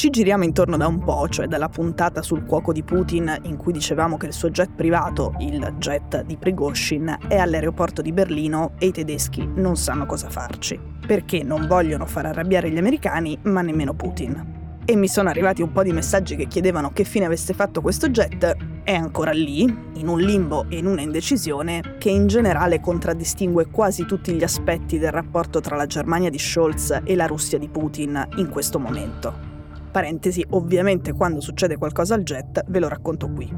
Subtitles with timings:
[0.00, 3.70] Ci giriamo intorno da un po', cioè dalla puntata sul cuoco di Putin in cui
[3.70, 8.86] dicevamo che il suo jet privato, il jet di Prigozhin, è all'aeroporto di Berlino e
[8.86, 13.92] i tedeschi non sanno cosa farci, perché non vogliono far arrabbiare gli americani, ma nemmeno
[13.92, 14.80] Putin.
[14.86, 18.08] E mi sono arrivati un po' di messaggi che chiedevano che fine avesse fatto questo
[18.08, 23.66] jet, è ancora lì, in un limbo e in una indecisione che in generale contraddistingue
[23.66, 27.68] quasi tutti gli aspetti del rapporto tra la Germania di Scholz e la Russia di
[27.68, 29.49] Putin in questo momento.
[29.90, 33.52] Parentesi, ovviamente quando succede qualcosa al jet ve lo racconto qui.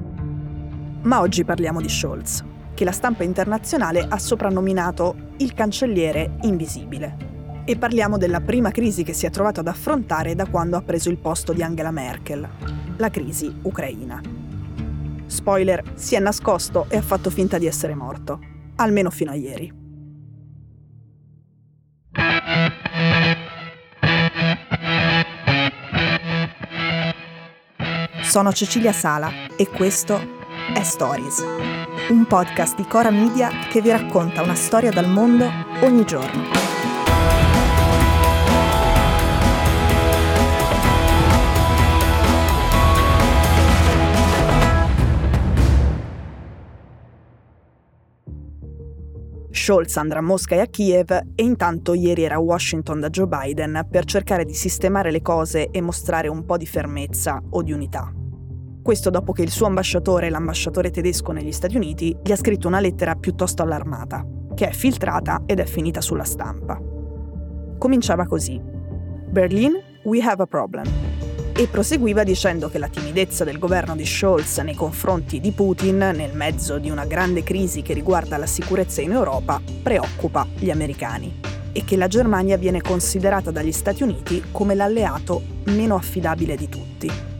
[1.02, 2.42] Ma oggi parliamo di Scholz,
[2.74, 7.30] che la stampa internazionale ha soprannominato il cancelliere invisibile.
[7.64, 11.10] E parliamo della prima crisi che si è trovato ad affrontare da quando ha preso
[11.10, 12.48] il posto di Angela Merkel,
[12.96, 14.20] la crisi ucraina.
[15.26, 18.40] Spoiler, si è nascosto e ha fatto finta di essere morto,
[18.76, 19.81] almeno fino a ieri.
[28.32, 30.18] Sono Cecilia Sala e questo
[30.72, 31.44] è Stories,
[32.08, 35.46] un podcast di Cora Media che vi racconta una storia dal mondo
[35.82, 36.44] ogni giorno.
[49.50, 53.26] Scholz andrà a Mosca e a Kiev e intanto ieri era a Washington da Joe
[53.26, 57.72] Biden per cercare di sistemare le cose e mostrare un po' di fermezza o di
[57.72, 58.10] unità.
[58.82, 62.80] Questo dopo che il suo ambasciatore, l'ambasciatore tedesco negli Stati Uniti, gli ha scritto una
[62.80, 64.26] lettera piuttosto allarmata,
[64.56, 66.80] che è filtrata ed è finita sulla stampa.
[67.78, 68.60] Cominciava così.
[68.60, 70.84] Berlin, we have a problem.
[71.54, 76.34] E proseguiva dicendo che la timidezza del governo di Scholz nei confronti di Putin, nel
[76.34, 81.38] mezzo di una grande crisi che riguarda la sicurezza in Europa, preoccupa gli americani
[81.70, 87.31] e che la Germania viene considerata dagli Stati Uniti come l'alleato meno affidabile di tutti.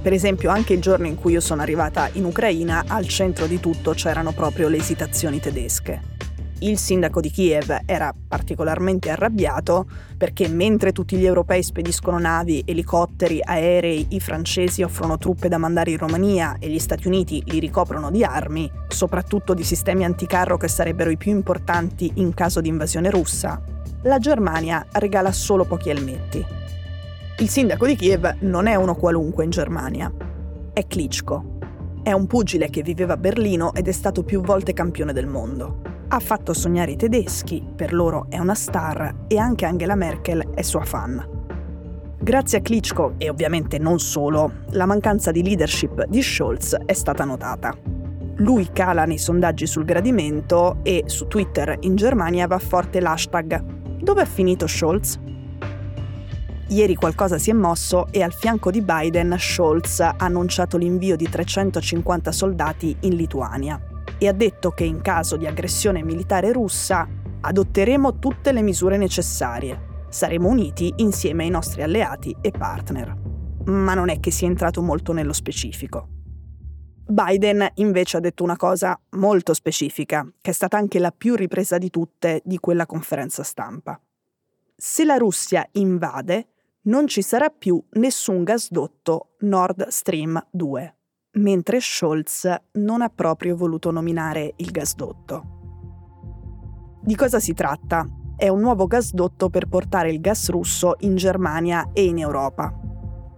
[0.00, 3.58] Per esempio, anche il giorno in cui io sono arrivata in Ucraina, al centro di
[3.60, 6.16] tutto c'erano proprio le esitazioni tedesche.
[6.60, 13.40] Il sindaco di Kiev era particolarmente arrabbiato perché mentre tutti gli europei spediscono navi, elicotteri,
[13.40, 18.10] aerei, i francesi offrono truppe da mandare in Romania e gli Stati Uniti li ricoprono
[18.10, 23.10] di armi, soprattutto di sistemi anticarro che sarebbero i più importanti in caso di invasione
[23.10, 23.62] russa,
[24.02, 26.57] la Germania regala solo pochi elmetti.
[27.40, 30.12] Il sindaco di Kiev non è uno qualunque in Germania,
[30.72, 31.58] è Klitschko.
[32.02, 35.82] È un pugile che viveva a Berlino ed è stato più volte campione del mondo.
[36.08, 40.62] Ha fatto sognare i tedeschi, per loro è una star e anche Angela Merkel è
[40.62, 41.24] sua fan.
[42.18, 47.22] Grazie a Klitschko, e ovviamente non solo, la mancanza di leadership di Scholz è stata
[47.22, 47.72] notata.
[48.38, 54.22] Lui cala nei sondaggi sul gradimento e su Twitter in Germania va forte l'hashtag Dove
[54.22, 55.18] è finito Scholz?
[56.70, 61.26] Ieri qualcosa si è mosso e al fianco di Biden Scholz ha annunciato l'invio di
[61.26, 63.80] 350 soldati in Lituania
[64.18, 67.08] e ha detto che in caso di aggressione militare russa
[67.40, 70.04] adotteremo tutte le misure necessarie.
[70.10, 73.16] Saremo uniti insieme ai nostri alleati e partner.
[73.64, 76.08] Ma non è che sia entrato molto nello specifico.
[77.06, 81.78] Biden invece ha detto una cosa molto specifica, che è stata anche la più ripresa
[81.78, 83.98] di tutte di quella conferenza stampa.
[84.76, 86.48] Se la Russia invade,
[86.88, 90.96] non ci sarà più nessun gasdotto Nord Stream 2,
[91.32, 95.56] mentre Scholz non ha proprio voluto nominare il gasdotto.
[97.02, 98.06] Di cosa si tratta?
[98.36, 102.72] È un nuovo gasdotto per portare il gas russo in Germania e in Europa.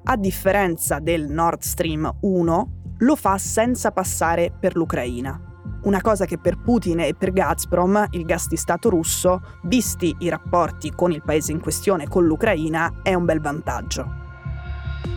[0.05, 5.50] A differenza del Nord Stream 1, lo fa senza passare per l'Ucraina
[5.91, 10.29] una cosa che per Putin e per Gazprom, il gas di Stato russo, visti i
[10.29, 14.19] rapporti con il paese in questione, con l'Ucraina, è un bel vantaggio.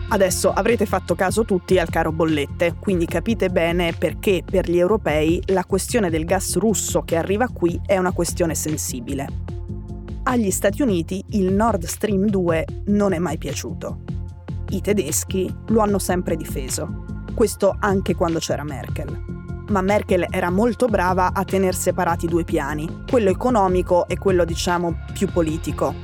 [0.08, 5.40] Adesso avrete fatto caso tutti al caro bollette, quindi capite bene perché per gli europei
[5.46, 9.28] la questione del gas russo che arriva qui è una questione sensibile.
[10.24, 14.00] Agli Stati Uniti il Nord Stream 2 non è mai piaciuto.
[14.70, 20.86] I tedeschi lo hanno sempre difeso, questo anche quando c'era Merkel ma Merkel era molto
[20.86, 25.94] brava a tenere separati due piani, quello economico e quello diciamo più politico.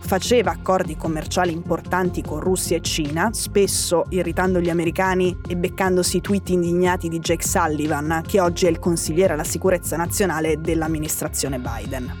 [0.00, 6.20] Faceva accordi commerciali importanti con Russia e Cina, spesso irritando gli americani e beccandosi i
[6.20, 12.12] tweet indignati di Jake Sullivan, che oggi è il consigliere alla sicurezza nazionale dell'amministrazione Biden.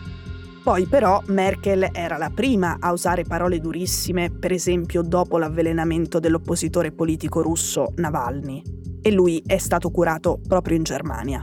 [0.62, 6.92] Poi però Merkel era la prima a usare parole durissime, per esempio dopo l'avvelenamento dell'oppositore
[6.92, 11.42] politico russo Navalny e lui è stato curato proprio in Germania.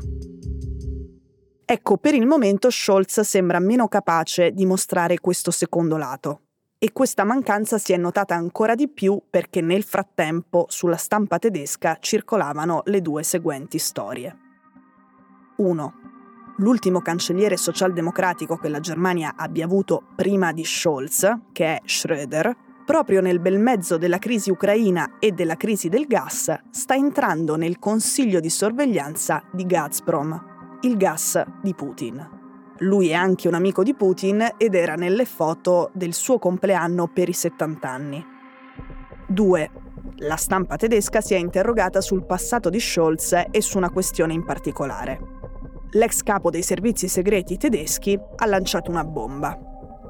[1.66, 6.42] Ecco, per il momento Scholz sembra meno capace di mostrare questo secondo lato.
[6.80, 11.98] e questa mancanza si è notata ancora di più perché nel frattempo sulla stampa tedesca
[12.00, 14.38] circolavano le due seguenti storie.
[15.58, 15.94] 1.
[16.58, 22.52] L'ultimo cancelliere socialdemocratico che la Germania abbia avuto prima di Scholz, che è Schröder,
[22.88, 27.80] proprio nel bel mezzo della crisi ucraina e della crisi del gas, sta entrando nel
[27.80, 32.30] consiglio di sorveglianza di Gazprom, il gas di Putin.
[32.78, 37.28] Lui è anche un amico di Putin ed era nelle foto del suo compleanno per
[37.28, 38.26] i 70 anni.
[39.28, 39.72] 2.
[40.20, 44.46] La stampa tedesca si è interrogata sul passato di Scholz e su una questione in
[44.46, 45.20] particolare.
[45.92, 49.67] L'ex capo dei servizi segreti tedeschi ha lanciato una bomba.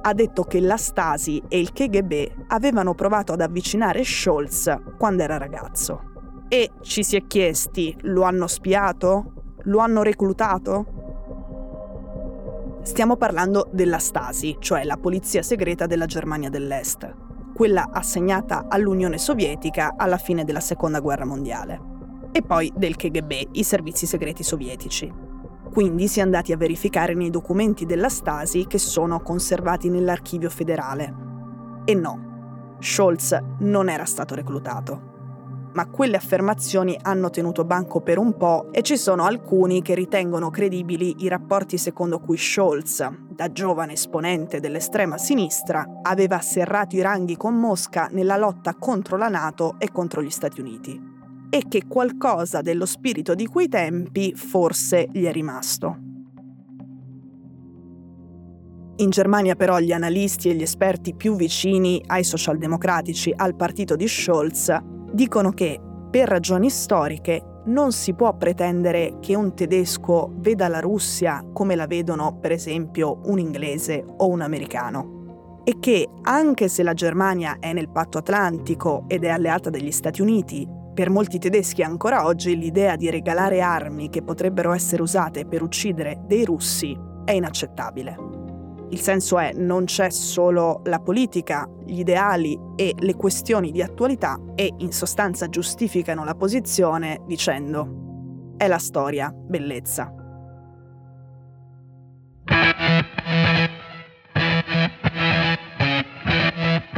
[0.08, 5.38] Ha detto che la Stasi e il KGB avevano provato ad avvicinare Scholz quando era
[5.38, 6.46] ragazzo.
[6.48, 9.34] E ci si è chiesti, lo hanno spiato?
[9.64, 10.86] Lo hanno reclutato?
[12.84, 17.14] Stiamo parlando della Stasi, cioè la polizia segreta della Germania dell'Est,
[17.54, 21.82] quella assegnata all'Unione Sovietica alla fine della Seconda Guerra Mondiale,
[22.32, 25.27] e poi del KGB, i servizi segreti sovietici.
[25.78, 31.14] Quindi si è andati a verificare nei documenti della Stasi che sono conservati nell'archivio federale.
[31.86, 35.14] E no, Scholz non era stato reclutato
[35.74, 40.50] ma quelle affermazioni hanno tenuto banco per un po' e ci sono alcuni che ritengono
[40.50, 47.38] credibili i rapporti secondo cui Scholz, da giovane esponente dell'estrema sinistra, aveva serrato i ranghi
[47.38, 51.17] con Mosca nella lotta contro la Nato e contro gli Stati Uniti.
[51.50, 55.98] E che qualcosa dello spirito di quei tempi forse gli è rimasto.
[59.00, 64.08] In Germania però gli analisti e gli esperti più vicini ai socialdemocratici, al partito di
[64.08, 64.76] Scholz,
[65.12, 65.80] dicono che,
[66.10, 71.86] per ragioni storiche, non si può pretendere che un tedesco veda la Russia come la
[71.86, 75.62] vedono, per esempio, un inglese o un americano.
[75.64, 80.22] E che, anche se la Germania è nel patto atlantico ed è alleata degli Stati
[80.22, 80.68] Uniti,
[80.98, 86.24] per molti tedeschi ancora oggi l'idea di regalare armi che potrebbero essere usate per uccidere
[86.26, 88.18] dei russi è inaccettabile.
[88.90, 94.40] Il senso è non c'è solo la politica, gli ideali e le questioni di attualità
[94.56, 100.12] e in sostanza giustificano la posizione dicendo è la storia, bellezza.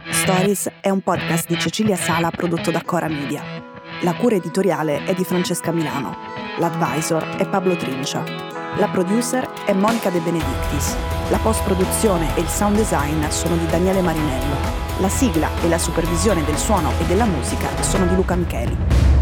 [0.10, 3.59] Stories è un podcast di Cecilia Sala prodotto da Cora Media.
[4.04, 6.16] La cura editoriale è di Francesca Milano.
[6.60, 8.24] L'advisor è Pablo Trincia.
[8.78, 10.96] La producer è Monica De Benedictis.
[11.30, 14.56] La post-produzione e il sound design sono di Daniele Marinello.
[15.00, 19.19] La sigla e la supervisione del suono e della musica sono di Luca Micheli.